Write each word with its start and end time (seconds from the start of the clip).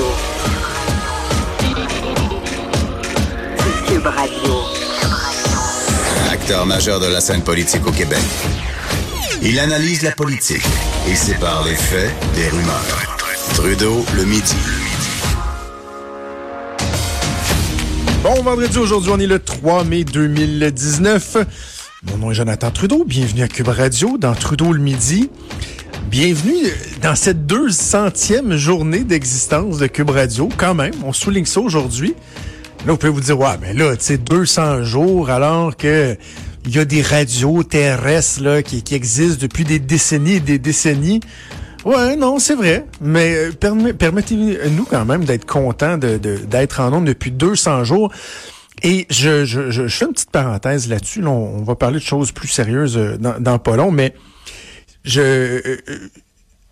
Radio. 0.00 0.06
Cube 3.86 4.06
Radio. 4.06 4.54
Acteur 6.30 6.64
majeur 6.64 7.00
de 7.00 7.06
la 7.06 7.20
scène 7.20 7.42
politique 7.42 7.86
au 7.86 7.92
Québec. 7.92 8.18
Il 9.42 9.58
analyse 9.58 10.02
la 10.02 10.12
politique 10.12 10.64
et 11.08 11.14
sépare 11.14 11.64
les 11.66 11.74
faits 11.74 12.12
des 12.34 12.48
rumeurs. 12.48 13.18
Trudeau 13.54 14.04
le 14.16 14.24
midi. 14.24 14.56
Bon 18.22 18.42
vendredi, 18.42 18.78
aujourd'hui, 18.78 19.10
on 19.14 19.18
est 19.18 19.26
le 19.26 19.38
3 19.38 19.84
mai 19.84 20.04
2019. 20.04 21.36
Mon 22.04 22.16
nom 22.16 22.30
est 22.30 22.34
Jonathan 22.34 22.70
Trudeau. 22.70 23.04
Bienvenue 23.06 23.42
à 23.42 23.48
Cube 23.48 23.68
Radio 23.68 24.16
dans 24.18 24.34
Trudeau 24.34 24.72
le 24.72 24.80
midi. 24.80 25.28
Bienvenue 26.08 26.72
dans 27.02 27.14
cette 27.14 27.46
200e 27.46 28.56
journée 28.56 29.04
d'existence 29.04 29.78
de 29.78 29.86
Cube 29.86 30.10
Radio. 30.10 30.48
Quand 30.56 30.74
même, 30.74 30.94
on 31.04 31.12
souligne 31.12 31.44
ça 31.44 31.60
aujourd'hui. 31.60 32.14
Là, 32.84 32.92
vous 32.92 32.96
pouvez 32.96 33.12
vous 33.12 33.20
dire, 33.20 33.38
ouais, 33.38 33.56
mais 33.60 33.74
là, 33.74 33.96
tu 33.96 34.04
sais, 34.04 34.18
200 34.18 34.82
jours 34.82 35.30
alors 35.30 35.76
que 35.76 36.16
il 36.66 36.74
y 36.74 36.78
a 36.78 36.84
des 36.84 37.02
radios 37.02 37.62
terrestres 37.62 38.42
là, 38.42 38.62
qui, 38.62 38.82
existent 38.94 39.38
depuis 39.40 39.64
des 39.64 39.78
décennies 39.78 40.34
et 40.34 40.40
des 40.40 40.58
décennies. 40.58 41.20
Ouais, 41.84 42.16
non, 42.16 42.38
c'est 42.38 42.54
vrai. 42.54 42.84
Mais 43.00 43.34
euh, 43.34 43.52
permet- 43.52 43.94
permettez-nous 43.94 44.84
quand 44.84 45.04
même 45.04 45.24
d'être 45.24 45.46
contents 45.46 45.96
d'être 45.96 46.80
en 46.80 46.90
nombre 46.90 47.06
depuis 47.06 47.30
200 47.30 47.84
jours. 47.84 48.12
Et 48.82 49.06
je, 49.10 49.44
je, 49.44 49.70
je, 49.70 49.88
fais 49.88 50.06
une 50.06 50.12
petite 50.12 50.30
parenthèse 50.30 50.88
là-dessus. 50.88 51.20
Là, 51.22 51.30
on, 51.30 51.60
on 51.60 51.62
va 51.62 51.76
parler 51.76 51.98
de 51.98 52.04
choses 52.04 52.32
plus 52.32 52.48
sérieuses 52.48 52.96
euh, 52.96 53.16
dans, 53.18 53.38
dans 53.38 53.58
pas 53.58 53.76
long, 53.76 53.90
mais 53.90 54.14
je 55.04 55.20
euh, 55.20 55.76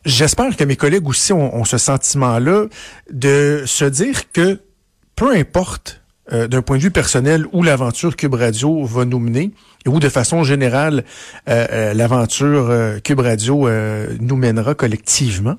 j'espère 0.05 0.57
que 0.57 0.65
mes 0.65 0.77
collègues 0.77 1.09
aussi 1.09 1.33
ont, 1.33 1.55
ont 1.55 1.65
ce 1.65 1.79
sentiment-là 1.79 2.67
de 3.11 3.65
se 3.67 3.85
dire 3.85 4.31
que 4.33 4.61
peu 5.17 5.35
importe 5.35 6.03
euh, 6.33 6.47
d'un 6.47 6.63
point 6.63 6.77
de 6.77 6.83
vue 6.83 6.91
personnel 6.91 7.47
où 7.53 7.63
l'aventure 7.63 8.15
Cube 8.15 8.35
Radio 8.35 8.85
va 8.85 9.05
nous 9.05 9.19
mener 9.19 9.53
et 9.87 9.89
où 9.89 9.99
de 9.99 10.09
façon 10.09 10.45
générale 10.45 11.05
euh, 11.49 11.67
euh, 11.71 11.95
l'aventure 11.95 12.69
euh, 12.71 12.99
Cube 13.01 13.21
Radio 13.21 13.69
nous 14.21 14.37
mènera 14.37 14.75
collectivement. 14.75 15.57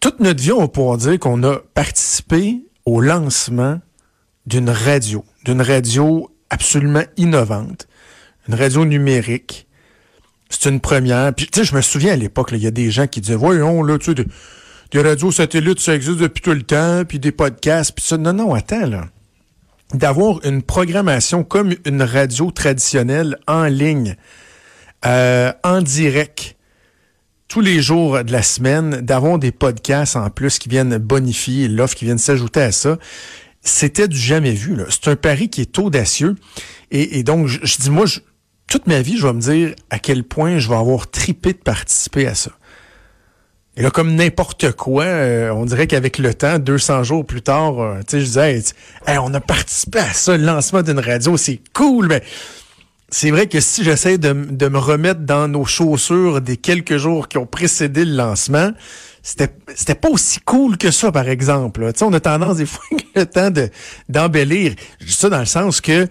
Toute 0.00 0.20
notre 0.20 0.42
vie, 0.42 0.52
on 0.52 0.60
va 0.60 0.68
pouvoir 0.68 0.98
dire 0.98 1.18
qu'on 1.18 1.42
a 1.42 1.58
participé 1.74 2.62
au 2.84 3.00
lancement 3.00 3.80
d'une 4.46 4.70
radio, 4.70 5.24
d'une 5.44 5.62
radio 5.62 6.30
absolument 6.50 7.04
innovante, 7.16 7.88
une 8.48 8.54
radio 8.54 8.84
numérique. 8.84 9.66
C'est 10.60 10.70
une 10.70 10.80
première. 10.80 11.34
Puis, 11.34 11.46
tu 11.46 11.60
sais, 11.60 11.64
je 11.64 11.74
me 11.74 11.80
souviens 11.80 12.12
à 12.12 12.16
l'époque, 12.16 12.50
il 12.52 12.58
y 12.58 12.66
a 12.66 12.70
des 12.70 12.90
gens 12.90 13.06
qui 13.06 13.20
disaient, 13.20 13.34
voyons, 13.34 13.82
là, 13.82 13.98
tu 13.98 14.14
sais, 14.14 14.14
des, 14.14 15.02
radios 15.02 15.32
satellites, 15.32 15.80
ça 15.80 15.94
existe 15.94 16.18
depuis 16.18 16.40
tout 16.42 16.52
le 16.52 16.62
temps, 16.62 17.02
puis 17.06 17.18
des 17.18 17.32
podcasts, 17.32 17.92
puis 17.92 18.04
ça. 18.04 18.16
Non, 18.16 18.32
non, 18.32 18.54
attends, 18.54 18.86
là. 18.86 19.06
D'avoir 19.92 20.44
une 20.44 20.62
programmation 20.62 21.44
comme 21.44 21.74
une 21.84 22.02
radio 22.02 22.50
traditionnelle 22.50 23.36
en 23.46 23.64
ligne, 23.64 24.16
euh, 25.04 25.52
en 25.62 25.82
direct, 25.82 26.56
tous 27.48 27.60
les 27.60 27.82
jours 27.82 28.24
de 28.24 28.32
la 28.32 28.42
semaine, 28.42 29.00
d'avoir 29.02 29.38
des 29.38 29.52
podcasts 29.52 30.16
en 30.16 30.30
plus 30.30 30.58
qui 30.58 30.68
viennent 30.68 30.96
bonifier 30.98 31.68
l'offre, 31.68 31.94
qui 31.94 32.04
viennent 32.06 32.18
s'ajouter 32.18 32.62
à 32.62 32.72
ça, 32.72 32.96
c'était 33.60 34.08
du 34.08 34.16
jamais 34.18 34.52
vu. 34.52 34.76
C'est 34.88 35.08
un 35.08 35.16
pari 35.16 35.48
qui 35.48 35.60
est 35.60 35.78
audacieux. 35.78 36.36
Et, 36.90 37.18
et 37.18 37.22
donc, 37.22 37.46
je, 37.46 37.58
je 37.62 37.76
dis, 37.78 37.90
moi, 37.90 38.06
je- 38.06 38.20
toute 38.74 38.88
ma 38.88 39.02
vie, 39.02 39.16
je 39.16 39.24
vais 39.24 39.32
me 39.32 39.40
dire 39.40 39.72
à 39.88 40.00
quel 40.00 40.24
point 40.24 40.58
je 40.58 40.68
vais 40.68 40.74
avoir 40.74 41.08
tripé 41.08 41.52
de 41.52 41.58
participer 41.58 42.26
à 42.26 42.34
ça. 42.34 42.50
Et 43.76 43.82
là, 43.82 43.90
comme 43.92 44.16
n'importe 44.16 44.72
quoi, 44.72 45.04
euh, 45.04 45.50
on 45.50 45.64
dirait 45.64 45.86
qu'avec 45.86 46.18
le 46.18 46.34
temps, 46.34 46.58
200 46.58 47.04
jours 47.04 47.24
plus 47.24 47.40
tard, 47.40 47.78
euh, 47.78 48.00
tu 48.00 48.04
sais, 48.08 48.20
je 48.20 48.24
disais, 48.24 48.62
hey, 49.06 49.18
on 49.18 49.32
a 49.32 49.38
participé 49.38 50.00
à 50.00 50.12
ça, 50.12 50.36
le 50.36 50.44
lancement 50.44 50.82
d'une 50.82 50.98
radio, 50.98 51.36
c'est 51.36 51.60
cool, 51.72 52.08
mais 52.08 52.24
c'est 53.10 53.30
vrai 53.30 53.46
que 53.46 53.60
si 53.60 53.84
j'essaie 53.84 54.18
de, 54.18 54.32
de 54.32 54.66
me 54.66 54.78
remettre 54.78 55.20
dans 55.20 55.46
nos 55.46 55.64
chaussures 55.64 56.40
des 56.40 56.56
quelques 56.56 56.96
jours 56.96 57.28
qui 57.28 57.38
ont 57.38 57.46
précédé 57.46 58.04
le 58.04 58.16
lancement, 58.16 58.72
c'était 59.22 59.54
c'était 59.76 59.94
pas 59.94 60.08
aussi 60.08 60.40
cool 60.40 60.78
que 60.78 60.90
ça, 60.90 61.12
par 61.12 61.28
exemple. 61.28 61.92
Tu 61.92 62.00
sais, 62.00 62.04
on 62.04 62.12
a 62.12 62.18
tendance 62.18 62.56
des 62.56 62.66
fois 62.66 62.84
le 63.14 63.24
temps 63.24 63.52
de 63.52 63.70
d'embellir. 64.08 64.74
Je 64.98 65.12
ça 65.12 65.30
dans 65.30 65.38
le 65.38 65.46
sens 65.46 65.80
que 65.80 66.08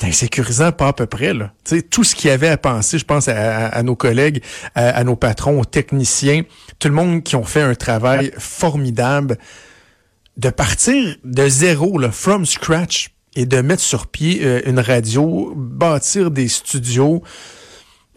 c'est 0.00 0.04
insécurisant, 0.08 0.72
pas 0.72 0.88
à 0.88 0.92
peu 0.94 1.04
près. 1.06 1.34
Là. 1.34 1.52
Tu 1.64 1.76
sais, 1.76 1.82
tout 1.82 2.02
ce 2.02 2.14
qu'il 2.14 2.28
y 2.28 2.32
avait 2.32 2.48
à 2.48 2.56
penser, 2.56 2.98
je 2.98 3.04
pense 3.04 3.28
à, 3.28 3.34
à- 3.36 3.66
à 3.66 3.82
nos 3.82 3.94
collègues, 3.96 4.42
à, 4.74 4.88
à 4.88 5.04
nos 5.04 5.16
patrons, 5.16 5.60
aux 5.60 5.64
techniciens, 5.66 6.42
tout 6.78 6.88
le 6.88 6.94
monde 6.94 7.22
qui 7.22 7.36
ont 7.36 7.44
fait 7.44 7.60
un 7.60 7.74
travail 7.74 8.32
formidable 8.38 9.36
de 10.38 10.48
partir 10.48 11.16
de 11.24 11.46
zéro, 11.48 11.98
là, 11.98 12.10
from 12.10 12.46
scratch, 12.46 13.10
et 13.34 13.44
de 13.44 13.60
mettre 13.60 13.82
sur 13.82 14.06
pied 14.06 14.40
euh, 14.42 14.60
une 14.66 14.78
radio, 14.80 15.52
bâtir 15.56 16.30
des 16.30 16.48
studios. 16.48 17.22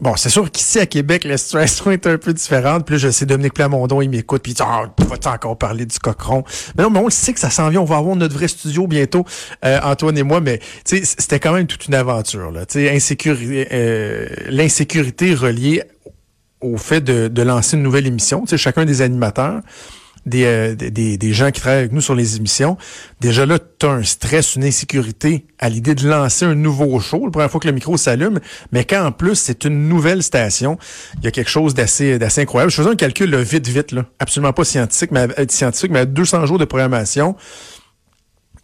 Bon, 0.01 0.17
c'est 0.17 0.29
sûr 0.29 0.51
qu'ici 0.51 0.79
à 0.79 0.85
Québec, 0.85 1.23
la 1.23 1.37
situation 1.37 1.89
est 1.89 2.05
un 2.05 2.17
peu 2.17 2.33
différente. 2.33 2.85
Puis 2.85 2.95
là, 2.95 2.99
je 2.99 3.09
sais, 3.09 3.25
Dominique 3.25 3.53
Plamondon, 3.53 4.01
il 4.01 4.09
m'écoute, 4.09 4.43
puis 4.43 4.51
il 4.51 4.55
dit 4.55 4.61
Ah, 4.65 4.93
vas-tu 5.07 5.27
encore 5.29 5.57
parler 5.57 5.85
du 5.85 5.97
cochon? 5.99 6.43
Mais 6.77 6.83
non, 6.83 6.89
mais 6.89 6.99
on 6.99 7.05
le 7.05 7.11
sait 7.11 7.31
que 7.31 7.39
ça 7.39 7.49
s'en 7.49 7.69
vient, 7.69 7.79
on 7.79 7.85
va 7.85 7.95
avoir 7.95 8.17
notre 8.17 8.33
vrai 8.33 8.49
studio 8.49 8.87
bientôt, 8.87 9.23
euh, 9.63 9.79
Antoine 9.83 10.17
et 10.17 10.23
moi, 10.23 10.41
mais 10.41 10.59
c'était 10.83 11.39
quand 11.39 11.53
même 11.53 11.67
toute 11.67 11.87
une 11.87 11.95
aventure. 11.95 12.51
Euh, 12.53 14.25
l'insécurité 14.49 15.33
reliée 15.33 15.83
au 16.59 16.75
fait 16.77 16.99
de, 16.99 17.29
de 17.29 17.41
lancer 17.41 17.77
une 17.77 17.83
nouvelle 17.83 18.07
émission. 18.07 18.43
Chacun 18.45 18.83
des 18.83 19.01
animateurs, 19.01 19.61
des, 20.25 20.45
euh, 20.45 20.75
des- 20.75 20.91
des, 20.91 21.17
des 21.17 21.33
gens 21.33 21.51
qui 21.51 21.61
travaillent 21.61 21.79
avec 21.79 21.91
nous 21.91 22.01
sur 22.01 22.15
les 22.15 22.35
émissions, 22.37 22.77
déjà 23.21 23.45
là, 23.45 23.59
tu 23.59 23.85
as 23.85 23.89
un 23.91 24.03
stress, 24.03 24.55
une 24.55 24.63
insécurité 24.63 25.45
à 25.59 25.69
l'idée 25.69 25.95
de 25.95 26.07
lancer 26.07 26.45
un 26.45 26.55
nouveau 26.55 26.99
show, 26.99 27.25
la 27.25 27.31
première 27.31 27.51
fois 27.51 27.59
que 27.59 27.67
le 27.67 27.73
micro 27.73 27.95
s'allume, 27.97 28.39
mais 28.71 28.83
quand 28.85 29.05
en 29.05 29.11
plus 29.11 29.35
c'est 29.35 29.65
une 29.65 29.87
nouvelle 29.87 30.23
station, 30.23 30.77
il 31.19 31.23
y 31.25 31.27
a 31.27 31.31
quelque 31.31 31.49
chose 31.49 31.73
d'assez 31.73 32.17
d'assez 32.19 32.41
incroyable. 32.41 32.71
Je 32.71 32.77
faisais 32.77 32.89
un 32.89 32.95
calcul 32.95 33.29
là, 33.29 33.41
vite, 33.41 33.67
vite, 33.67 33.91
là, 33.91 34.05
absolument 34.19 34.53
pas 34.53 34.63
scientifique, 34.63 35.11
mais 35.11 35.27
euh, 35.39 35.45
scientifique, 35.49 35.91
mais 35.91 35.99
à 35.99 36.05
200 36.05 36.45
jours 36.45 36.57
de 36.57 36.65
programmation, 36.65 37.35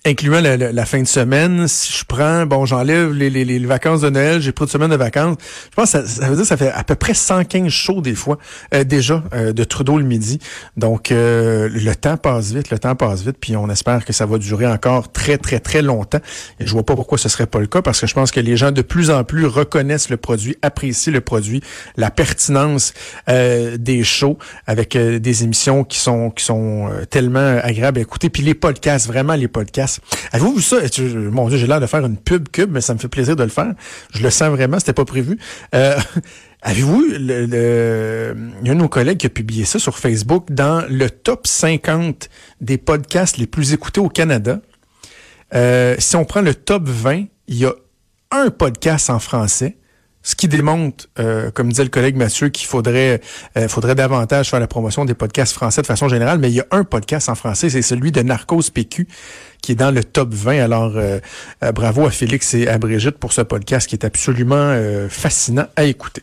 incluant 0.04 0.42
la, 0.42 0.58
la- 0.58 0.72
la 0.72 0.86
fin 0.86 1.00
de 1.00 1.08
semaine, 1.08 1.68
si 1.68 1.94
je 1.94 2.04
prends, 2.06 2.48
bon, 2.48 2.66
j'enlève 2.66 3.14
les, 3.14 3.30
les, 3.30 3.46
les 3.46 3.60
vacances 3.60 4.02
de 4.02 4.10
Noël, 4.10 4.42
j'ai 4.42 4.52
pris 4.52 4.66
une 4.66 4.72
semaine 4.72 4.90
de 4.90 4.96
vacances, 4.96 5.38
je 5.70 5.76
pense 5.76 5.92
que 5.92 6.00
ça, 6.04 6.08
ça 6.08 6.28
veut 6.28 6.36
dire 6.36 6.42
que 6.42 6.48
ça 6.48 6.58
fait 6.58 6.72
à 6.72 6.84
peu 6.84 6.96
près 6.96 7.14
115 7.14 7.68
shows 7.70 8.02
des 8.02 8.16
fois, 8.16 8.40
euh, 8.74 8.84
déjà, 8.84 9.24
euh, 9.36 9.54
de 9.54 9.64
Trudeau 9.64 10.00
le 10.00 10.04
midi. 10.04 10.40
Donc, 10.76 11.12
euh, 11.12 11.70
le 11.72 11.96
temps 11.96 12.18
passe 12.18 12.52
vite, 12.52 12.72
le 12.72 12.80
temps 12.80 12.96
passe 12.96 13.22
vite, 13.22 13.38
puis 13.40 13.56
on 13.56 13.70
espère 13.70 14.04
que 14.04 14.12
ça 14.12 14.26
va 14.26 14.40
durer 14.40 14.66
encore 14.66 15.12
très, 15.12 15.38
très, 15.38 15.60
très 15.60 15.84
longtemps. 15.84 16.20
Et 16.60 16.66
je 16.66 16.72
vois 16.72 16.84
pas 16.86 16.96
pourquoi 16.96 17.20
ce 17.20 17.30
serait 17.30 17.46
pas 17.46 17.60
le 17.60 17.68
cas, 17.68 17.84
parce 17.84 18.02
que 18.02 18.08
je 18.08 18.16
pense 18.16 18.32
que 18.32 18.40
les 18.40 18.58
gens 18.58 18.72
de 18.72 18.82
plus 18.82 19.12
en 19.12 19.24
plus 19.24 19.46
reconnaissent 19.46 20.10
le 20.10 20.18
produit, 20.18 20.56
apprécient 20.64 21.14
le 21.14 21.22
produit, 21.22 21.62
la 21.96 22.10
pertinence 22.10 22.94
euh, 23.30 23.78
des 23.78 24.04
shows 24.04 24.40
avec 24.66 24.96
euh, 24.96 25.20
des 25.20 25.44
émissions 25.44 25.84
qui 25.84 26.00
sont 26.00 26.32
qui 26.32 26.44
sont 26.44 26.90
euh, 26.90 27.06
tellement 27.06 27.60
agréables 27.62 28.00
à 28.00 28.02
écouter. 28.02 28.30
Puis 28.32 28.42
les 28.42 28.56
podcasts, 28.56 29.06
vraiment 29.06 29.36
les 29.36 29.48
podcasts. 29.48 29.91
Avez-vous 30.32 30.56
vu 30.56 30.62
ça? 30.62 30.78
Mon 31.32 31.50
Dieu, 31.50 31.58
j'ai 31.58 31.68
l'air 31.68 31.80
de 31.82 31.86
faire 31.88 32.06
une 32.06 32.18
pub 32.18 32.48
cube, 32.50 32.72
mais 32.72 32.82
ça 32.82 32.94
me 32.94 33.00
fait 33.00 33.08
plaisir 33.08 33.36
de 33.36 33.44
le 33.44 33.50
faire. 33.50 33.74
Je 34.14 34.22
le 34.24 34.30
sens 34.30 34.50
vraiment, 34.50 34.80
c'était 34.80 34.94
pas 34.94 35.06
prévu. 35.06 35.38
Euh, 35.76 35.98
Avez-vous 36.64 37.02
le- 37.20 38.36
il 38.62 38.68
y 38.68 38.70
a 38.70 38.72
un 38.72 38.76
de 38.76 38.80
nos 38.80 38.88
collègues 38.88 39.18
qui 39.18 39.26
a 39.26 39.30
publié 39.30 39.66
ça 39.66 39.80
sur 39.80 39.98
Facebook 39.98 40.52
dans 40.52 40.86
le 40.90 41.10
top 41.10 41.48
50 41.48 42.30
des 42.62 42.78
podcasts 42.78 43.38
les 43.38 43.48
plus 43.48 43.74
écoutés 43.74 44.00
au 44.00 44.10
Canada. 44.10 44.62
Euh, 45.56 45.96
si 46.00 46.16
on 46.16 46.24
prend 46.26 46.42
le 46.42 46.54
top 46.54 46.84
20, 46.88 47.26
il 47.48 47.56
y 47.58 47.66
a 47.66 47.74
un 48.30 48.50
podcast 48.52 49.10
en 49.10 49.20
français, 49.20 49.78
ce 50.24 50.36
qui 50.36 50.48
démontre, 50.48 51.08
euh, 51.20 51.50
comme 51.52 51.70
disait 51.70 51.84
le 51.84 51.90
collègue 51.90 52.16
Mathieu, 52.16 52.50
qu'il 52.50 52.68
faudrait, 52.68 53.22
euh, 53.58 53.68
faudrait 53.68 53.96
davantage 53.96 54.50
faire 54.50 54.60
la 54.60 54.68
promotion 54.68 55.04
des 55.06 55.16
podcasts 55.16 55.54
français 55.54 55.82
de 55.82 55.88
façon 55.88 56.08
générale, 56.08 56.38
mais 56.38 56.50
il 56.50 56.56
y 56.56 56.60
a 56.60 56.68
un 56.72 56.84
podcast 56.84 57.28
en 57.30 57.36
français, 57.36 57.70
c'est 57.70 57.82
celui 57.82 58.12
de 58.12 58.22
Narcos 58.22 58.70
PQ, 58.74 59.08
qui 59.62 59.72
est 59.72 59.76
dans 59.76 59.92
le 59.92 60.04
top 60.04 60.34
20. 60.34 60.60
Alors, 60.60 60.94
euh, 60.96 61.20
bravo 61.74 62.06
à 62.06 62.12
Félix 62.12 62.54
et 62.54 62.68
à 62.68 62.78
Brigitte 62.78 63.18
pour 63.18 63.34
ce 63.34 63.42
podcast 63.42 63.88
qui 63.88 63.96
est 63.96 64.06
absolument 64.06 64.76
fascinant 65.10 65.66
à 65.76 65.84
écouter. 65.84 66.22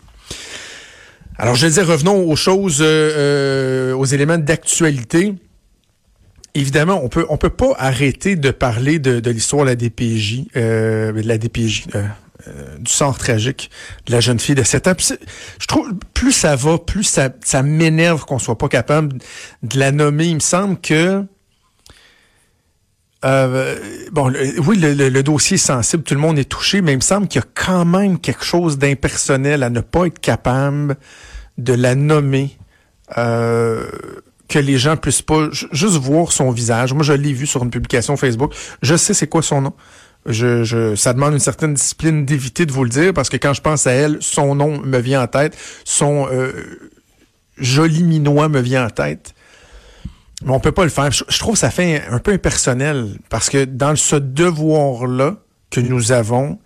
Alors, 1.37 1.55
je 1.55 1.67
disais, 1.67 1.83
revenons 1.83 2.29
aux 2.29 2.37
choses, 2.37 2.81
aux 2.81 4.05
éléments 4.05 4.39
d'actualité. 4.39 5.35
Évidemment, 6.55 7.01
on 7.03 7.09
peut 7.09 7.27
peut 7.39 7.51
pas 7.51 7.75
arrêter 7.79 8.37
de 8.37 8.51
parler 8.51 8.99
de, 8.99 9.31
l'histoire 9.31 9.65
de 9.65 9.71
la 9.71 9.77
DPJ, 9.77 10.47
de 10.55 11.23
la 11.25 11.39
DPJ, 11.39 11.87
euh, 12.47 12.79
du 12.79 12.93
sort 12.93 13.19
tragique 13.19 13.71
de 14.07 14.13
la 14.13 14.21
jeune 14.21 14.39
fille 14.39 14.55
de 14.55 14.63
7 14.63 14.87
ans. 14.87 14.93
Je 15.59 15.67
trouve 15.67 15.91
plus 16.15 16.31
ça 16.33 16.55
va, 16.55 16.79
plus 16.79 17.03
ça, 17.05 17.31
ça 17.45 17.63
m'énerve 17.63 18.25
qu'on 18.25 18.39
soit 18.39 18.57
pas 18.59 18.69
capable 18.69 19.19
de 19.63 19.79
la 19.79 19.91
nommer. 19.91 20.27
Il 20.27 20.35
me 20.37 20.41
semble 20.41 20.81
que 20.81 21.25
euh, 23.25 23.77
bon, 24.13 24.29
le- 24.29 24.61
oui, 24.61 24.79
le, 24.79 24.95
le- 24.95 25.09
le 25.09 25.23
dossier 25.25 25.57
est 25.57 25.59
sensible, 25.59 26.05
tout 26.05 26.15
le 26.15 26.21
monde 26.21 26.39
est 26.39 26.49
touché, 26.49 26.83
mais 26.83 26.93
il 26.93 26.97
me 26.97 27.01
semble 27.03 27.27
qu'il 27.27 27.41
y 27.41 27.45
a 27.45 27.49
quand 27.55 27.85
même 27.85 28.19
quelque 28.21 28.45
chose 28.45 28.79
d'impersonnel 28.79 29.65
à 29.65 29.71
ne 29.71 29.81
pas 29.81 30.07
être 30.07 30.21
capable 30.21 30.97
de 31.57 31.73
la 31.73 31.97
nommer 31.97 32.57
euh, 33.17 33.89
que 34.49 34.61
les 34.61 34.79
gens 34.79 34.97
puissent 34.97 35.23
pas 35.23 35.49
juste 35.51 35.97
voir 35.97 36.31
son 36.31 36.53
visage. 36.53 36.93
Moi, 36.95 37.03
je 37.03 37.13
l'ai 37.13 37.33
vu 37.33 37.47
sur 37.47 37.65
une 37.65 37.71
publication 37.71 38.17
Facebook. 38.17 38.55
Je 38.83 38.95
sais 38.97 39.15
c'est 39.15 39.27
quoi 39.27 39.43
son 39.43 39.63
nom. 39.63 39.73
Je, 40.27 40.95
ça 40.95 41.15
demande 41.15 41.35
une 41.35 41.39
certaine 41.39 41.75
discipline 41.75 42.27
d'éviter 42.27 42.67
de 42.67 42.73
vous 42.73 42.85
le 42.85 42.91
dire 42.91 43.15
parce 43.15 43.29
que 43.29 43.37
quand 43.37 43.55
je 43.55 43.63
pense 43.63 43.87
à 43.87 43.93
elle, 43.93 44.19
son 44.21 44.55
nom 44.55 44.79
me 44.81 44.99
vient 44.99 45.23
en 45.23 45.27
tête, 45.27 45.57
son 45.85 46.29
euh, 46.31 46.53
joli 47.57 48.03
minois 48.03 48.49
me 48.49 48.61
vient 48.61 48.87
en 48.87 48.91
tête. 48.91 49.35
Mais 50.45 50.53
on 50.53 50.61
peut 50.61 50.73
pas 50.73 50.85
le 50.85 50.91
faire. 50.91 51.11
Je, 51.11 51.25
je 51.29 51.39
trouve 51.39 51.55
que 51.55 51.61
ça 51.61 51.71
fait 51.71 52.03
un 52.11 52.19
peu 52.19 52.33
impersonnel 52.33 53.19
parce 53.31 53.49
que 53.49 53.65
dans 53.65 53.97
ce 53.97 54.17
devoir-là 54.17 55.37
que 55.71 55.81
nous 55.81 56.13
avons 56.13 56.59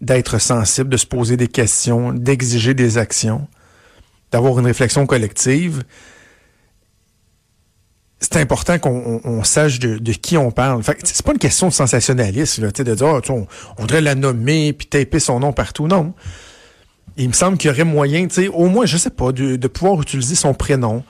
d'être 0.00 0.38
sensible, 0.38 0.90
de 0.90 0.96
se 0.96 1.06
poser 1.06 1.36
des 1.36 1.48
questions, 1.48 2.12
d'exiger 2.12 2.74
des 2.74 2.98
actions, 2.98 3.48
d'avoir 4.30 4.58
une 4.58 4.66
réflexion 4.66 5.06
collective, 5.06 5.82
c'est 8.20 8.36
important 8.36 8.78
qu'on 8.78 9.20
on, 9.22 9.44
sache 9.44 9.78
de, 9.78 9.98
de, 9.98 10.12
qui 10.12 10.36
on 10.36 10.50
parle. 10.50 10.82
Fait 10.82 10.98
c'est 11.04 11.24
pas 11.24 11.32
une 11.32 11.38
question 11.38 11.68
de 11.68 11.72
sensationnalisme, 11.72 12.64
là, 12.64 12.70
de 12.72 12.94
dire 12.94 13.06
oh, 13.06 13.20
on, 13.28 13.46
on, 13.76 13.82
voudrait 13.82 14.00
la 14.00 14.14
nommer 14.14 14.72
puis 14.72 14.86
taper 14.86 15.20
son 15.20 15.40
nom 15.40 15.52
partout. 15.52 15.86
Non. 15.86 16.14
Il 17.16 17.28
me 17.28 17.32
semble 17.32 17.58
qu'il 17.58 17.68
y 17.70 17.72
aurait 17.72 17.84
moyen, 17.84 18.26
au 18.52 18.68
moins, 18.68 18.86
je 18.86 18.96
sais 18.96 19.10
pas, 19.10 19.32
de, 19.32 19.56
de 19.56 19.68
pouvoir 19.68 20.00
utiliser 20.00 20.34
son 20.34 20.54
prénom. 20.54 21.04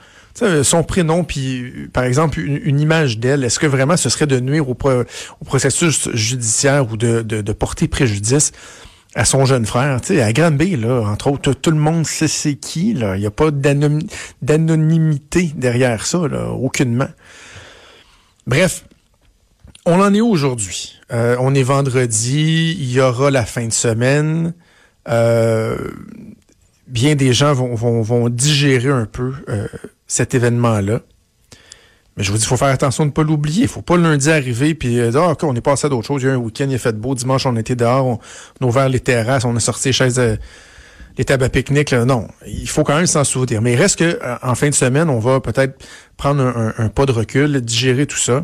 son 0.63 0.83
prénom, 0.83 1.23
puis 1.23 1.89
par 1.93 2.03
exemple 2.03 2.39
une, 2.39 2.59
une 2.63 2.79
image 2.79 3.19
d'elle, 3.19 3.43
est-ce 3.43 3.59
que 3.59 3.67
vraiment 3.67 3.97
ce 3.97 4.09
serait 4.09 4.27
de 4.27 4.39
nuire 4.39 4.69
au, 4.69 4.73
au 4.73 5.45
processus 5.45 6.09
judiciaire 6.13 6.91
ou 6.91 6.97
de, 6.97 7.21
de, 7.21 7.41
de 7.41 7.53
porter 7.53 7.87
préjudice? 7.87 8.51
À 9.15 9.25
son 9.25 9.45
jeune 9.45 9.65
frère, 9.65 10.01
tu 10.01 10.15
sais, 10.15 10.21
à 10.21 10.33
Granby, 10.33 10.75
là, 10.75 11.01
entre 11.01 11.31
autres, 11.31 11.53
tout 11.53 11.71
le 11.71 11.77
monde 11.77 12.05
sait 12.05 12.27
c'est 12.27 12.55
qui, 12.55 12.93
là. 12.93 13.15
Il 13.15 13.21
n'y 13.21 13.25
a 13.25 13.31
pas 13.31 13.49
d'anonymité 13.51 15.51
derrière 15.55 16.05
ça, 16.05 16.27
là, 16.27 16.49
aucunement. 16.49 17.09
Bref, 18.45 18.85
on 19.85 19.99
en 19.99 20.13
est 20.13 20.21
aujourd'hui? 20.21 20.99
Euh, 21.11 21.35
on 21.39 21.55
est 21.55 21.63
vendredi, 21.63 22.77
il 22.79 22.91
y 22.91 23.01
aura 23.01 23.31
la 23.31 23.45
fin 23.45 23.65
de 23.65 23.73
semaine. 23.73 24.53
Euh, 25.07 25.75
bien 26.87 27.15
des 27.15 27.33
gens 27.33 27.53
vont, 27.53 27.73
vont, 27.73 28.01
vont 28.01 28.29
digérer 28.29 28.89
un 28.89 29.05
peu 29.05 29.33
euh, 29.49 29.67
cet 30.05 30.35
événement-là. 30.35 31.01
Mais 32.19 32.25
je 32.25 32.31
vous 32.31 32.37
dis, 32.37 32.43
il 32.43 32.47
faut 32.47 32.57
faire 32.57 32.67
attention 32.67 33.05
de 33.05 33.11
ne 33.11 33.13
pas 33.13 33.23
l'oublier. 33.23 33.61
Il 33.61 33.67
faut 33.69 33.81
pas 33.81 33.95
lundi 33.95 34.29
arriver 34.29 34.75
puis 34.75 34.99
euh, 34.99 35.09
dire, 35.09 35.21
ah, 35.21 35.35
on 35.43 35.55
est 35.55 35.61
passé 35.61 35.87
à 35.87 35.89
d'autres 35.89 36.05
choses. 36.05 36.21
Il 36.21 36.25
y 36.25 36.29
a 36.29 36.33
un 36.33 36.35
week-end, 36.35 36.67
il 36.67 36.75
a 36.75 36.77
fait 36.77 36.91
beau. 36.91 37.15
Dimanche, 37.15 37.45
on 37.45 37.55
était 37.55 37.77
dehors, 37.77 38.05
on, 38.05 38.19
a 38.61 38.67
ouvert 38.67 38.89
les 38.89 38.99
terrasses, 38.99 39.45
on 39.45 39.55
a 39.55 39.59
sorti 39.61 39.87
les 39.87 39.93
chaises, 39.93 40.19
euh, 40.19 40.35
les 41.17 41.23
tables 41.23 41.45
à 41.45 41.49
pique-nique. 41.49 41.93
Non, 41.93 42.27
il 42.45 42.67
faut 42.67 42.83
quand 42.83 42.97
même 42.97 43.07
s'en 43.07 43.23
souvenir. 43.23 43.61
Mais 43.61 43.71
il 43.71 43.77
reste 43.77 43.99
que 43.99 44.19
euh, 44.21 44.35
en 44.43 44.53
fin 44.55 44.67
de 44.67 44.75
semaine, 44.75 45.09
on 45.09 45.19
va 45.19 45.39
peut-être 45.39 45.81
prendre 46.17 46.43
un, 46.77 46.89
pas 46.89 47.05
de 47.05 47.13
recul, 47.13 47.61
digérer 47.61 48.05
tout 48.05 48.17
ça. 48.17 48.43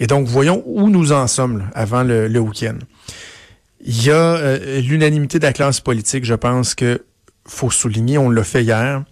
Et 0.00 0.06
donc, 0.06 0.26
voyons 0.26 0.62
où 0.64 0.88
nous 0.88 1.12
en 1.12 1.26
sommes 1.26 1.68
avant 1.74 2.04
le, 2.04 2.28
le 2.28 2.40
week-end. 2.40 2.78
Il 3.84 4.06
y 4.06 4.10
a 4.10 4.56
l'unanimité 4.80 5.38
de 5.38 5.44
la 5.44 5.52
classe 5.52 5.80
politique, 5.80 6.24
je 6.24 6.34
pense 6.34 6.74
que 6.74 7.04
faut 7.46 7.70
souligner, 7.70 8.16
on 8.16 8.30
l'a 8.30 8.44
fait 8.44 8.62
hier 8.62 9.04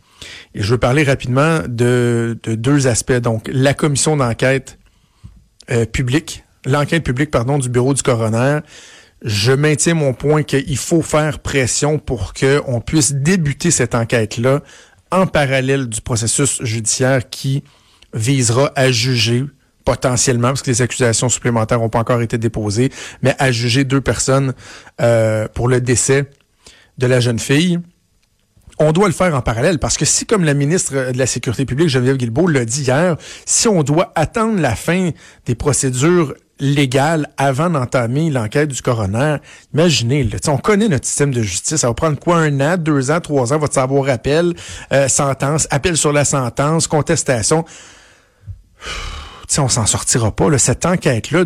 et 0.55 0.63
je 0.63 0.73
veux 0.73 0.79
parler 0.79 1.03
rapidement 1.03 1.61
de, 1.69 2.39
deux 2.45 2.87
aspects. 2.87 3.13
Donc, 3.13 3.49
la 3.53 3.75
commission 3.75 4.17
d'enquête 4.17 4.79
euh, 5.71 5.85
publique, 5.87 6.45
l'enquête 6.67 7.05
publique, 7.05 7.31
pardon, 7.31 7.59
du 7.59 7.69
bureau 7.69 7.95
du 7.95 8.03
coroner. 8.03 8.61
Je 9.23 9.53
maintiens 9.53 9.95
mon 9.95 10.15
point 10.15 10.43
qu'il 10.43 10.79
faut 10.79 11.03
faire 11.03 11.41
pression 11.41 11.99
pour 11.99 12.33
qu'on 12.33 12.81
puisse 12.81 13.13
débuter 13.13 13.71
cette 13.71 13.95
enquête-là 13.95 14.63
en 15.11 15.27
parallèle 15.27 15.89
du 15.89 16.01
processus 16.01 16.63
judiciaire 16.63 17.29
qui 17.29 17.63
visera 18.15 18.73
à 18.77 18.91
juger 18.91 19.45
potentiellement, 19.85 20.49
parce 20.49 20.63
que 20.63 20.71
les 20.71 20.83
accusations 20.83 21.29
supplémentaires 21.29 21.79
n'ont 21.79 21.89
pas 21.89 21.99
encore 21.99 22.23
été 22.23 22.39
déposées, 22.39 22.91
mais 23.23 23.35
à 23.39 23.51
juger 23.51 23.85
deux 23.85 24.01
personnes 24.01 24.55
euh, 25.01 25.49
pour 25.53 25.69
le 25.69 25.81
décès 25.81 26.31
de 26.99 27.07
la 27.07 27.21
jeune 27.21 27.39
fille 27.39 27.79
on 28.81 28.93
doit 28.93 29.09
le 29.09 29.15
faire 29.15 29.35
en 29.35 29.43
parallèle 29.43 29.79
parce 29.79 29.99
que 29.99 30.07
si, 30.07 30.25
comme 30.25 30.43
la 30.43 30.55
ministre 30.55 31.13
de 31.13 31.19
la 31.19 31.27
Sécurité 31.27 31.67
publique, 31.67 31.91
Geneviève 31.91 32.17
Guilbeault, 32.17 32.49
l'a 32.49 32.65
dit 32.65 32.83
hier, 32.83 33.17
si 33.45 33.69
on 33.69 33.83
doit 33.83 34.11
attendre 34.15 34.59
la 34.59 34.75
fin 34.75 35.11
des 35.45 35.55
procédures 35.55 36.35
légales 36.59 37.29
avant 37.37 37.69
d'entamer 37.69 38.31
l'enquête 38.31 38.71
du 38.71 38.81
coroner, 38.81 39.37
imaginez, 39.75 40.25
là, 40.25 40.39
on 40.49 40.57
connaît 40.57 40.89
notre 40.89 41.07
système 41.07 41.33
de 41.33 41.43
justice, 41.43 41.77
ça 41.77 41.89
va 41.89 41.95
prendre 41.95 42.19
quoi, 42.19 42.39
un 42.39 42.59
an, 42.61 42.79
deux 42.79 43.11
ans, 43.11 43.21
trois 43.21 43.53
ans, 43.53 43.59
votre 43.59 43.75
savoir 43.75 44.09
appel, 44.09 44.55
euh, 44.93 45.09
sentence, 45.09 45.69
appel 45.71 45.99
sur 45.99 46.13
la 46.13 46.25
sentence, 46.25 46.87
contestation. 46.87 47.67
sais, 49.47 49.61
on 49.61 49.69
s'en 49.69 49.85
sortira 49.85 50.35
pas. 50.35 50.49
Là. 50.49 50.57
Cette 50.57 50.87
enquête-là 50.87 51.45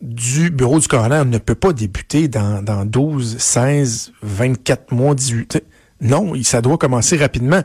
du 0.00 0.48
bureau 0.48 0.80
du 0.80 0.88
coroner 0.88 1.22
ne 1.26 1.36
peut 1.36 1.54
pas 1.54 1.74
débuter 1.74 2.28
dans, 2.28 2.64
dans 2.64 2.86
12, 2.86 3.36
16, 3.38 4.12
24 4.22 4.92
mois, 4.94 5.14
18... 5.14 5.62
Non, 6.00 6.32
ça 6.42 6.62
doit 6.62 6.78
commencer 6.78 7.16
rapidement. 7.16 7.62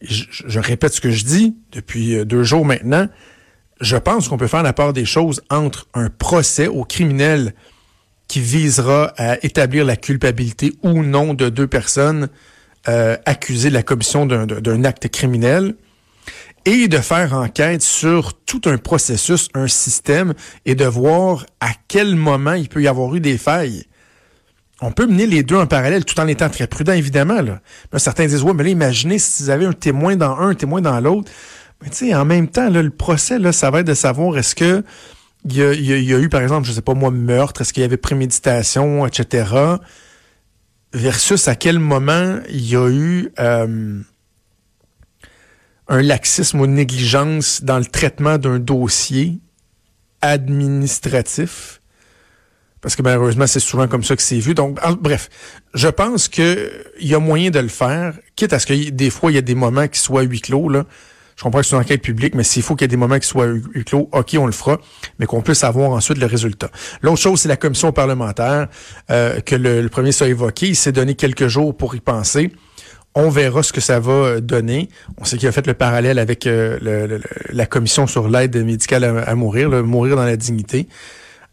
Je, 0.00 0.58
répète 0.60 0.94
ce 0.94 1.00
que 1.00 1.10
je 1.10 1.24
dis 1.24 1.56
depuis 1.72 2.16
euh, 2.16 2.24
deux 2.24 2.44
jours 2.44 2.64
maintenant. 2.64 3.08
Je 3.80 3.96
pense 3.96 4.28
qu'on 4.28 4.36
peut 4.36 4.46
faire 4.46 4.62
la 4.62 4.72
part 4.72 4.92
des 4.92 5.04
choses 5.04 5.42
entre 5.50 5.88
un 5.94 6.08
procès 6.08 6.68
au 6.68 6.84
criminel 6.84 7.54
qui 8.26 8.40
visera 8.40 9.12
à 9.16 9.44
établir 9.44 9.84
la 9.84 9.96
culpabilité 9.96 10.72
ou 10.82 11.02
non 11.02 11.34
de 11.34 11.48
deux 11.48 11.66
personnes 11.66 12.28
euh, 12.88 13.16
accusées 13.24 13.70
de 13.70 13.74
la 13.74 13.82
commission 13.82 14.26
d'un 14.26 14.84
acte 14.84 15.08
criminel 15.08 15.74
et 16.64 16.88
de 16.88 16.98
faire 16.98 17.32
enquête 17.34 17.82
sur 17.82 18.34
tout 18.34 18.60
un 18.66 18.78
processus, 18.78 19.48
un 19.54 19.68
système 19.68 20.34
et 20.66 20.74
de 20.74 20.84
voir 20.84 21.46
à 21.60 21.70
quel 21.88 22.14
moment 22.14 22.52
il 22.52 22.68
peut 22.68 22.82
y 22.82 22.88
avoir 22.88 23.14
eu 23.14 23.20
des 23.20 23.38
failles 23.38 23.84
on 24.80 24.92
peut 24.92 25.06
mener 25.06 25.26
les 25.26 25.42
deux 25.42 25.56
en 25.56 25.66
parallèle 25.66 26.04
tout 26.04 26.18
en 26.20 26.26
étant 26.28 26.48
très 26.48 26.66
prudent, 26.66 26.92
évidemment. 26.92 27.40
Là. 27.42 27.60
certains 27.98 28.26
disent, 28.26 28.42
ouais, 28.42 28.54
mais 28.54 28.64
là, 28.64 28.70
imaginez 28.70 29.18
si 29.18 29.42
vous 29.42 29.50
avez 29.50 29.66
un 29.66 29.72
témoin 29.72 30.16
dans 30.16 30.36
un, 30.36 30.50
un 30.50 30.54
témoin 30.54 30.80
dans 30.80 31.00
l'autre. 31.00 31.30
Mais 31.82 31.90
tu 31.90 31.96
sais, 31.96 32.14
en 32.14 32.24
même 32.24 32.48
temps, 32.48 32.68
là, 32.68 32.82
le 32.82 32.90
procès, 32.90 33.38
là, 33.38 33.52
ça 33.52 33.70
va 33.70 33.80
être 33.80 33.86
de 33.86 33.94
savoir 33.94 34.36
est-ce 34.38 34.54
que 34.54 34.84
il 35.44 35.56
y, 35.56 35.62
a, 35.62 35.72
y, 35.72 36.14
a, 36.14 36.18
eu, 36.18 36.28
par 36.28 36.42
exemple, 36.42 36.66
je 36.66 36.72
sais 36.72 36.82
pas 36.82 36.94
moi, 36.94 37.10
meurtre, 37.10 37.60
est-ce 37.60 37.72
qu'il 37.72 37.82
y 37.82 37.84
avait 37.84 37.96
préméditation, 37.96 39.06
etc. 39.06 39.46
Versus 40.92 41.48
à 41.48 41.54
quel 41.54 41.78
moment 41.78 42.40
il 42.48 42.68
y 42.68 42.76
a 42.76 42.88
eu 42.88 43.30
euh, 43.38 44.00
un 45.86 46.02
laxisme 46.02 46.60
ou 46.60 46.64
une 46.64 46.74
négligence 46.74 47.62
dans 47.62 47.78
le 47.78 47.84
traitement 47.84 48.36
d'un 48.36 48.58
dossier 48.58 49.38
administratif 50.20 51.77
parce 52.80 52.96
que 52.96 53.02
malheureusement, 53.02 53.46
c'est 53.46 53.60
souvent 53.60 53.88
comme 53.88 54.04
ça 54.04 54.14
que 54.16 54.22
c'est 54.22 54.38
vu. 54.38 54.54
Donc, 54.54 54.78
bref, 55.00 55.28
je 55.74 55.88
pense 55.88 56.28
que 56.28 56.70
il 57.00 57.08
y 57.08 57.14
a 57.14 57.18
moyen 57.18 57.50
de 57.50 57.58
le 57.58 57.68
faire, 57.68 58.14
quitte 58.36 58.52
à 58.52 58.58
ce 58.58 58.66
que 58.66 58.90
des 58.90 59.10
fois, 59.10 59.32
il 59.32 59.34
y 59.34 59.38
a 59.38 59.42
des 59.42 59.54
moments 59.54 59.88
qui 59.88 59.98
soient 59.98 60.22
huis 60.22 60.40
clos. 60.40 60.68
Là. 60.68 60.84
Je 61.36 61.44
comprends 61.44 61.60
que 61.60 61.66
c'est 61.66 61.76
une 61.76 61.82
enquête 61.82 62.02
publique, 62.02 62.34
mais 62.34 62.42
s'il 62.42 62.62
faut 62.62 62.74
qu'il 62.74 62.84
y 62.84 62.86
ait 62.86 62.88
des 62.88 62.96
moments 62.96 63.18
qui 63.18 63.28
soient 63.28 63.46
huis 63.46 63.84
clos, 63.84 64.08
OK, 64.12 64.36
on 64.38 64.46
le 64.46 64.52
fera, 64.52 64.80
mais 65.18 65.26
qu'on 65.26 65.40
puisse 65.40 65.62
avoir 65.62 65.90
ensuite 65.90 66.18
le 66.18 66.26
résultat. 66.26 66.68
L'autre 67.00 67.20
chose, 67.20 67.40
c'est 67.40 67.48
la 67.48 67.56
commission 67.56 67.92
parlementaire 67.92 68.66
euh, 69.10 69.40
que 69.40 69.54
le, 69.54 69.88
premier 69.88 70.10
s'est 70.10 70.28
évoqué. 70.28 70.66
Il 70.66 70.76
s'est 70.76 70.90
donné 70.90 71.14
quelques 71.14 71.46
jours 71.46 71.76
pour 71.76 71.94
y 71.94 72.00
penser. 72.00 72.50
On 73.14 73.30
verra 73.30 73.62
ce 73.62 73.72
que 73.72 73.80
ça 73.80 74.00
va 74.00 74.40
donner. 74.40 74.88
On 75.16 75.24
sait 75.24 75.38
qu'il 75.38 75.48
a 75.48 75.52
fait 75.52 75.66
le 75.66 75.74
parallèle 75.74 76.18
avec 76.18 76.46
euh, 76.46 77.20
la 77.50 77.66
commission 77.66 78.08
sur 78.08 78.28
l'aide 78.28 78.56
médicale 78.64 79.04
à, 79.04 79.34
mourir, 79.36 79.70
mourir 79.84 80.16
dans 80.16 80.24
la 80.24 80.36
dignité. 80.36 80.88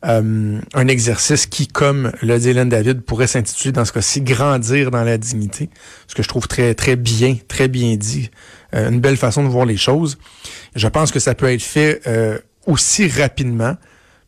Euh, 0.04 0.60
un 0.74 0.88
exercice 0.88 1.48
qui, 1.48 1.68
comme 1.68 2.12
le 2.22 2.38
dit 2.38 2.50
Hélène 2.50 2.70
David, 2.70 3.02
pourrait 3.02 3.28
s'intituler 3.28 3.72
dans 3.72 3.86
ce 3.86 3.92
cas-ci 3.92 4.22
Grandir 4.22 4.92
dans 4.92 5.04
la 5.04 5.18
dignité, 5.18 5.70
ce 6.08 6.14
que 6.14 6.22
je 6.22 6.28
trouve 6.28 6.48
très 6.48 6.75
très 6.75 6.96
bien, 6.96 7.38
très 7.48 7.68
bien 7.68 7.96
dit, 7.96 8.30
euh, 8.75 8.92
une 8.92 9.00
belle 9.00 9.18
façon 9.18 9.44
de 9.44 9.48
voir 9.48 9.66
les 9.66 9.78
choses. 9.78 10.20
Je 10.75 10.88
pense 10.88 11.12
que 11.12 11.20
ça 11.20 11.34
peut 11.34 11.52
être 11.52 11.64
fait 11.64 12.02
euh, 12.08 12.38
aussi 12.68 13.08
rapidement. 13.08 13.78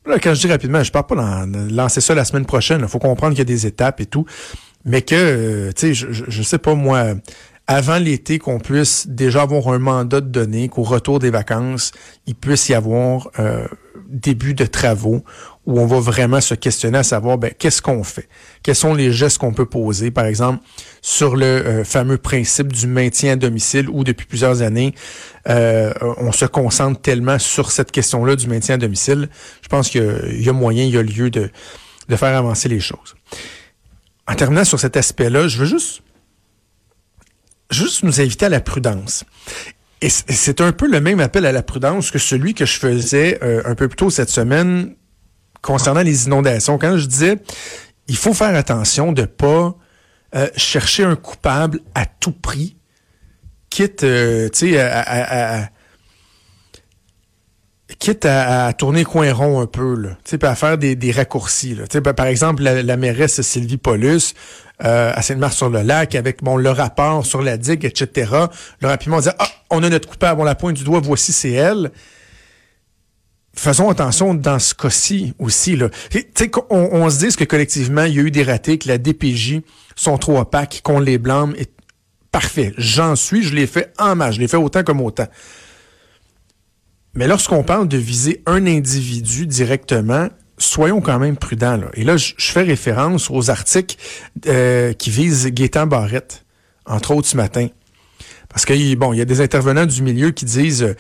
Là, 0.08 0.20
quand 0.20 0.34
je 0.34 0.42
dis 0.42 0.48
rapidement, 0.48 0.82
je 0.84 0.92
parle 0.92 1.06
pas 1.06 1.46
de 1.46 1.76
lancer 1.76 2.02
ça 2.02 2.16
la 2.16 2.26
semaine 2.26 2.46
prochaine. 2.46 2.80
Il 2.82 2.88
faut 2.88 3.00
comprendre 3.00 3.34
qu'il 3.34 3.40
y 3.40 3.42
a 3.42 3.46
des 3.46 3.68
étapes 3.68 4.00
et 4.00 4.06
tout, 4.06 4.26
mais 4.86 5.02
que, 5.02 5.70
tu 5.76 5.88
sais, 5.88 5.94
je, 5.94 6.08
je, 6.12 6.42
sais 6.44 6.58
pas 6.58 6.76
moi, 6.76 7.14
avant 7.68 7.98
l'été, 7.98 8.40
qu'on 8.40 8.58
puisse 8.58 9.06
déjà 9.08 9.42
avoir 9.42 9.68
un 9.68 9.80
mandat 9.80 10.22
de 10.22 10.30
données, 10.30 10.70
qu'au 10.70 10.84
retour 10.84 11.20
des 11.20 11.30
vacances, 11.30 11.92
il 12.26 12.36
puisse 12.36 12.70
y 12.70 12.74
avoir 12.74 13.30
début 14.10 14.54
de 14.54 14.66
travaux 14.66 15.24
où 15.66 15.80
on 15.80 15.86
va 15.86 16.00
vraiment 16.00 16.42
se 16.42 16.54
questionner 16.54 16.98
à 16.98 17.04
savoir 17.04 17.38
ben, 17.38 17.52
qu'est-ce 17.58 17.82
qu'on 17.82 18.04
fait, 18.04 18.28
quels 18.64 18.76
sont 18.76 18.94
les 18.94 19.12
gestes 19.12 19.38
qu'on 19.38 19.54
peut 19.54 19.66
poser, 19.66 20.12
par 20.12 20.26
exemple 20.26 20.64
sur 21.02 21.36
le 21.36 21.46
euh, 21.46 21.84
fameux 21.84 22.18
principe 22.18 22.72
du 22.72 22.88
maintien 22.88 23.34
à 23.34 23.36
domicile 23.36 23.90
où 23.90 24.04
depuis 24.04 24.26
plusieurs 24.26 24.62
années 24.62 24.94
euh, 25.50 25.94
on 26.02 26.32
se 26.32 26.46
concentre 26.46 27.02
tellement 27.02 27.40
sur 27.40 27.72
cette 27.72 27.92
question-là 27.92 28.36
du 28.36 28.48
maintien 28.48 28.76
à 28.76 28.78
domicile. 28.78 29.30
Je 29.62 29.68
pense 29.68 29.90
qu'il 29.90 30.42
y 30.42 30.50
a 30.50 30.54
moyen, 30.54 30.84
il 30.84 30.94
y 30.94 30.98
a 30.98 31.04
lieu 31.04 31.30
de, 31.30 31.50
de 32.10 32.16
faire 32.16 32.38
avancer 32.38 32.70
les 32.70 32.80
choses. 32.80 33.16
En 34.28 34.36
terminant 34.36 34.66
sur 34.66 34.80
cet 34.80 34.98
aspect-là, 34.98 35.48
je 35.48 35.60
veux 35.60 35.66
juste 35.66 36.02
juste 37.72 38.04
nous 38.04 38.22
inviter 38.22 38.46
à 38.46 38.50
la 38.50 38.62
prudence. 38.62 39.26
C'est 40.02 40.62
un 40.62 40.72
peu 40.72 40.88
le 40.88 41.02
même 41.02 41.20
appel 41.20 41.46
à 41.46 41.52
la 41.52 41.64
prudence 41.64 42.12
que 42.12 42.20
celui 42.20 42.54
que 42.54 42.66
je 42.66 42.78
faisais 42.78 43.40
euh, 43.44 43.64
un 43.66 43.74
peu 43.74 43.88
plus 43.88 43.96
tôt 43.96 44.10
cette 44.12 44.30
semaine 44.30 44.96
concernant 45.62 46.02
les 46.02 46.26
inondations. 46.26 46.78
Quand 46.78 46.98
je 46.98 47.08
disais, 47.08 47.38
il 48.08 48.16
faut 48.16 48.34
faire 48.34 48.56
attention 48.56 49.12
de 49.12 49.24
pas 49.24 49.76
euh, 50.36 50.48
chercher 50.56 51.04
un 51.04 51.16
coupable 51.16 51.80
à 51.96 52.06
tout 52.06 52.32
prix, 52.32 52.78
quitte, 53.72 54.04
euh, 54.04 54.50
à, 54.78 55.70
quitte 57.98 58.26
à, 58.26 58.72
tourner 58.74 59.04
coin 59.04 59.34
rond 59.34 59.62
un 59.62 59.66
peu, 59.66 59.96
là, 59.96 60.18
à 60.44 60.56
faire 60.56 60.78
des, 60.78 61.12
raccourcis. 61.12 61.76
Par 62.16 62.28
exemple, 62.28 62.62
la, 62.62 62.84
la 62.84 62.98
mairesse 62.98 63.42
Sylvie 63.42 63.78
Paulus, 63.78 64.36
euh, 64.84 65.12
à 65.14 65.22
Sainte-Marthe-sur-le-Lac, 65.22 66.16
avec 66.16 66.44
bon, 66.44 66.58
le 66.58 66.70
rapport 66.70 67.26
sur 67.26 67.42
la 67.42 67.58
digue, 67.58 67.86
etc. 67.86 68.32
Le 68.82 68.88
rapidement, 68.88 69.18
on 69.18 69.20
disait, 69.20 69.36
ah, 69.40 69.48
on 69.70 69.84
a 69.84 69.90
notre 69.90 70.08
coupable, 70.08 70.42
on 70.42 70.44
la 70.44 70.56
pointe 70.56 70.76
du 70.76 70.84
doigt, 70.84 71.00
voici, 71.00 71.34
c'est 71.34 71.52
elle. 71.52 71.92
Faisons 73.56 73.90
attention 73.90 74.36
dans 74.36 74.60
ce 74.60 74.76
cas-ci 74.76 75.34
aussi. 75.40 75.76
Là. 75.76 75.90
On, 76.70 76.90
on 76.92 77.10
se 77.10 77.26
dit 77.26 77.36
que 77.36 77.44
collectivement, 77.44 78.04
il 78.04 78.16
y 78.16 78.20
a 78.20 78.22
eu 78.22 78.32
des 78.32 78.44
ratés, 78.44 78.78
que 78.78 78.88
la 78.88 79.00
DPJ 79.00 79.62
sont 79.96 80.18
trop 80.20 80.38
opaques, 80.38 80.82
qu'on 80.84 81.00
les 81.00 81.18
blâme. 81.18 81.56
Et... 81.58 81.66
Parfait, 82.32 82.74
j'en 82.78 83.16
suis, 83.16 83.42
je 83.42 83.56
l'ai 83.56 83.66
fait 83.66 83.94
en 83.98 84.16
masse, 84.16 84.36
je 84.36 84.42
l'ai 84.42 84.48
fait 84.48 84.58
autant 84.58 84.84
comme 84.84 85.02
autant. 85.02 85.28
Mais 87.16 87.26
lorsqu'on 87.26 87.64
parle 87.64 87.88
de 87.88 87.98
viser 87.98 88.44
un 88.46 88.68
individu 88.68 89.48
directement, 89.48 90.28
soyons 90.58 91.02
quand 91.02 91.20
même 91.20 91.38
prudents. 91.38 91.78
Là. 91.78 91.88
Et 91.94 92.04
là, 92.04 92.18
je, 92.18 92.34
fais 92.38 92.64
référence 92.64 93.30
aux 93.30 93.50
articles 93.50 93.96
euh, 94.48 94.94
qui 94.94 95.10
visent 95.10 95.48
Gaétan 95.48 95.88
Barrette, 95.88 96.44
entre 96.86 97.12
autres 97.12 97.28
ce 97.28 97.38
matin. 97.38 97.68
Parce 98.50 98.66
que 98.66 98.96
bon, 98.96 99.14
il 99.14 99.20
y 99.20 99.22
a 99.22 99.26
des 99.26 99.42
intervenants 99.42 99.86
du 99.86 100.02
milieu 100.02 100.32
qui 100.32 100.46
disent 100.46 100.84
euh, 100.84 100.96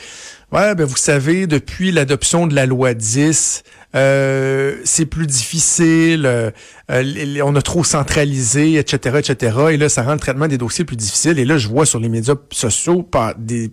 Ouais, 0.51 0.75
ben 0.75 0.85
vous 0.85 0.97
savez, 0.97 1.45
depuis 1.45 1.91
l'adoption 1.91 2.47
de 2.47 2.55
la 2.55 2.65
loi 2.65 2.93
10, 2.93 3.63
euh, 3.95 4.75
c'est 4.85 5.05
plus 5.05 5.27
difficile, 5.27 6.53
on 6.89 7.55
a 7.55 7.61
trop 7.61 7.83
centralisé, 7.83 8.75
etc., 8.75 9.17
etc. 9.19 9.57
Et 9.71 9.77
là, 9.77 9.89
ça 9.89 10.03
rend 10.03 10.13
le 10.13 10.19
traitement 10.19 10.47
des 10.47 10.57
dossiers 10.57 10.85
plus 10.85 10.95
difficile. 10.95 11.37
Et 11.39 11.43
là, 11.43 11.57
je 11.57 11.67
vois 11.67 11.85
sur 11.85 11.99
les 11.99 12.07
médias 12.07 12.35
sociaux 12.51 13.03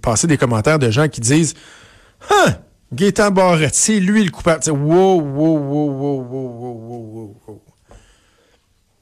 passer 0.02 0.26
des 0.26 0.36
commentaires 0.36 0.80
de 0.80 0.90
gens 0.90 1.06
qui 1.06 1.20
disent 1.20 1.54
Hein? 2.30 2.56
Gaétan 2.92 3.30
Barrette, 3.30 3.74
c'est 3.74 3.98
lui 3.98 4.24
le 4.24 4.30
coupable. 4.30 4.62
wow, 4.70 5.20
wow, 5.20 5.58
wow, 5.58 5.90
wow, 5.90 6.22
wow, 6.22 6.50
wow, 6.52 7.36
wow, 7.46 7.62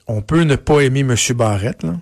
On 0.07 0.23
peut 0.23 0.43
ne 0.43 0.57
pas 0.57 0.81
aimer 0.81 1.01
M. 1.01 1.15
Barrette, 1.35 1.83
là. 1.83 1.95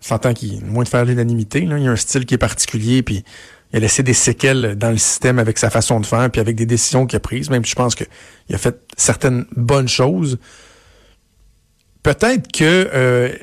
S'entend 0.00 0.32
qu'il 0.32 0.64
moins 0.64 0.84
de 0.84 0.88
faire 0.88 1.04
l'unanimité, 1.04 1.62
là. 1.62 1.78
Il 1.78 1.84
y 1.84 1.88
a 1.88 1.90
un 1.90 1.96
style 1.96 2.26
qui 2.26 2.34
est 2.34 2.38
particulier, 2.38 3.02
puis 3.02 3.24
il 3.72 3.76
a 3.76 3.80
laissé 3.80 4.02
des 4.02 4.14
séquelles 4.14 4.76
dans 4.76 4.90
le 4.90 4.98
système 4.98 5.38
avec 5.38 5.58
sa 5.58 5.70
façon 5.70 6.00
de 6.00 6.06
faire, 6.06 6.30
puis 6.30 6.40
avec 6.40 6.56
des 6.56 6.66
décisions 6.66 7.06
qu'il 7.06 7.16
a 7.16 7.20
prises. 7.20 7.50
Même 7.50 7.64
je 7.64 7.74
pense 7.74 7.94
qu'il 7.94 8.06
a 8.52 8.58
fait 8.58 8.80
certaines 8.96 9.46
bonnes 9.56 9.88
choses. 9.88 10.38
Peut-être 12.02 12.50
que, 12.50 12.88
euh, 12.94 13.34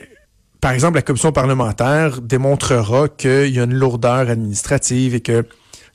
par 0.62 0.72
exemple, 0.72 0.96
la 0.96 1.02
commission 1.02 1.32
parlementaire 1.32 2.22
démontrera 2.22 3.10
qu'il 3.10 3.50
y 3.50 3.60
a 3.60 3.64
une 3.64 3.74
lourdeur 3.74 4.30
administrative 4.30 5.14
et 5.14 5.22
que 5.22 5.46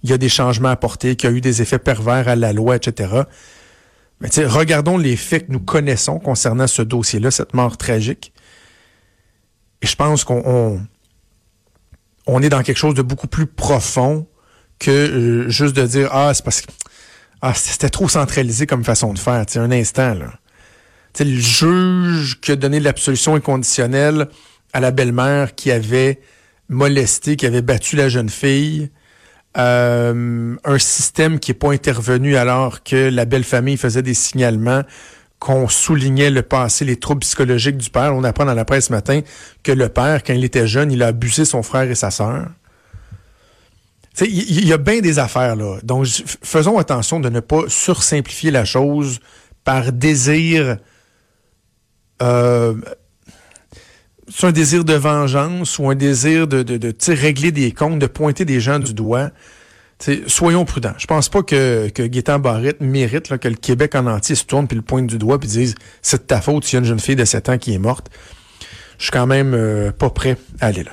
il 0.02 0.10
y 0.10 0.12
a 0.12 0.18
des 0.18 0.28
changements 0.28 0.68
apportés, 0.68 1.16
qu'il 1.16 1.30
y 1.30 1.32
a 1.32 1.36
eu 1.36 1.40
des 1.40 1.62
effets 1.62 1.78
pervers 1.78 2.28
à 2.28 2.36
la 2.36 2.52
loi, 2.52 2.76
etc. 2.76 3.22
Mais 4.20 4.28
regardons 4.44 4.98
les 4.98 5.16
faits 5.16 5.46
que 5.46 5.52
nous 5.52 5.60
connaissons 5.60 6.18
concernant 6.18 6.66
ce 6.66 6.82
dossier-là, 6.82 7.30
cette 7.30 7.54
mort 7.54 7.76
tragique. 7.76 8.32
Et 9.82 9.86
je 9.86 9.96
pense 9.96 10.24
qu'on 10.24 10.80
on, 12.26 12.42
est 12.42 12.48
dans 12.50 12.62
quelque 12.62 12.76
chose 12.76 12.94
de 12.94 13.02
beaucoup 13.02 13.28
plus 13.28 13.46
profond 13.46 14.26
que 14.78 14.90
euh, 14.90 15.48
juste 15.48 15.74
de 15.74 15.86
dire 15.86 16.10
ah 16.12 16.32
c'est 16.34 16.44
parce 16.44 16.60
que 16.60 16.70
ah 17.40 17.54
c'était 17.54 17.88
trop 17.88 18.08
centralisé 18.08 18.66
comme 18.66 18.84
façon 18.84 19.14
de 19.14 19.18
faire. 19.18 19.44
un 19.56 19.70
instant 19.70 20.14
là. 20.14 20.32
le 21.18 21.38
juge 21.38 22.40
qui 22.40 22.52
a 22.52 22.56
donné 22.56 22.78
l'absolution 22.78 23.34
inconditionnelle 23.34 24.28
à 24.74 24.80
la 24.80 24.90
belle-mère 24.90 25.54
qui 25.54 25.70
avait 25.70 26.20
molesté, 26.68 27.36
qui 27.36 27.46
avait 27.46 27.62
battu 27.62 27.96
la 27.96 28.10
jeune 28.10 28.28
fille, 28.28 28.90
euh, 29.58 30.56
un 30.64 30.78
système 30.78 31.40
qui 31.40 31.50
n'est 31.50 31.58
pas 31.58 31.72
intervenu 31.72 32.36
alors 32.36 32.82
que 32.82 33.08
la 33.10 33.24
belle 33.24 33.44
famille 33.44 33.76
faisait 33.76 34.02
des 34.02 34.14
signalements, 34.14 34.82
qu'on 35.38 35.68
soulignait 35.68 36.30
le 36.30 36.42
passé, 36.42 36.84
les 36.84 36.96
troubles 36.96 37.20
psychologiques 37.20 37.78
du 37.78 37.90
père. 37.90 38.14
On 38.14 38.24
apprend 38.24 38.44
dans 38.44 38.54
la 38.54 38.64
presse 38.64 38.86
ce 38.86 38.92
matin 38.92 39.22
que 39.62 39.72
le 39.72 39.88
père, 39.88 40.22
quand 40.22 40.34
il 40.34 40.44
était 40.44 40.66
jeune, 40.66 40.92
il 40.92 41.02
a 41.02 41.08
abusé 41.08 41.44
son 41.44 41.62
frère 41.62 41.90
et 41.90 41.94
sa 41.94 42.10
sœur. 42.10 42.46
Il 44.20 44.68
y, 44.68 44.72
a 44.72 44.76
bien 44.76 45.00
des 45.00 45.18
affaires 45.18 45.56
là. 45.56 45.78
Donc, 45.82 46.06
faisons 46.42 46.78
attention 46.78 47.20
de 47.20 47.30
ne 47.30 47.40
pas 47.40 47.62
sursimplifier 47.68 48.50
la 48.50 48.66
chose 48.66 49.20
par 49.64 49.92
désir 49.92 50.76
euh, 52.20 52.74
c'est 54.30 54.46
un 54.46 54.52
désir 54.52 54.84
de 54.84 54.94
vengeance 54.94 55.78
ou 55.78 55.90
un 55.90 55.94
désir 55.94 56.46
de, 56.46 56.62
de, 56.62 56.76
de 56.76 56.94
régler 57.08 57.52
des 57.52 57.72
comptes, 57.72 57.98
de 57.98 58.06
pointer 58.06 58.44
des 58.44 58.60
gens 58.60 58.78
du 58.78 58.94
doigt. 58.94 59.30
soyons 60.26 60.64
prudents. 60.64 60.94
Je 60.98 61.06
pense 61.06 61.28
pas 61.28 61.42
que, 61.42 61.88
que 61.88 62.02
Gaétan 62.02 62.38
Barrette 62.38 62.80
mérite 62.80 63.36
que 63.38 63.48
le 63.48 63.56
Québec 63.56 63.94
en 63.94 64.06
entier 64.06 64.34
se 64.34 64.44
tourne 64.44 64.66
puis 64.66 64.76
le 64.76 64.82
pointe 64.82 65.06
du 65.06 65.18
doigt 65.18 65.38
puis 65.38 65.48
dise 65.48 65.74
c'est 66.02 66.22
de 66.22 66.26
ta 66.26 66.40
faute 66.40 66.64
s'il 66.64 66.74
y 66.74 66.76
a 66.76 66.80
une 66.80 66.86
jeune 66.86 67.00
fille 67.00 67.16
de 67.16 67.24
7 67.24 67.48
ans 67.48 67.58
qui 67.58 67.74
est 67.74 67.78
morte. 67.78 68.08
Je 68.98 69.04
suis 69.04 69.12
quand 69.12 69.26
même 69.26 69.54
euh, 69.54 69.92
pas 69.92 70.10
prêt 70.10 70.36
à 70.60 70.66
aller 70.66 70.84
là. 70.84 70.92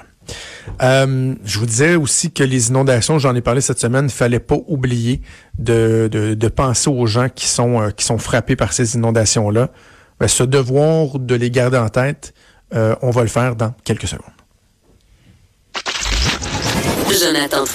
Euh, 0.82 1.36
je 1.46 1.60
vous 1.60 1.66
disais 1.66 1.96
aussi 1.96 2.32
que 2.32 2.44
les 2.44 2.70
inondations, 2.70 3.20
j'en 3.20 3.34
ai 3.36 3.42
parlé 3.42 3.62
cette 3.62 3.80
semaine, 3.80 4.10
fallait 4.10 4.40
pas 4.40 4.58
oublier 4.68 5.22
de, 5.58 6.10
de, 6.12 6.34
de, 6.34 6.48
penser 6.50 6.90
aux 6.90 7.06
gens 7.06 7.30
qui 7.30 7.48
sont, 7.48 7.82
euh, 7.82 7.90
qui 7.92 8.06
sont 8.06 8.18
frappés 8.18 8.56
par 8.56 8.74
ces 8.74 8.96
inondations-là. 8.96 9.70
Ben, 10.20 10.28
ce 10.28 10.44
devoir 10.44 11.20
de 11.20 11.36
les 11.36 11.52
garder 11.52 11.78
en 11.78 11.90
tête, 11.90 12.34
euh, 12.74 12.96
on 13.02 13.12
va 13.12 13.22
le 13.22 13.28
faire 13.28 13.56
dans 13.56 13.74
quelques 13.84 14.08
secondes. 14.08 14.32
Jonathan. 17.20 17.66